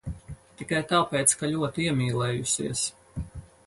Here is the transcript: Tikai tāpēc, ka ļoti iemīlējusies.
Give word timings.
Tikai 0.61 0.79
tāpēc, 0.93 1.37
ka 1.43 1.51
ļoti 1.53 1.87
iemīlējusies. 1.91 2.87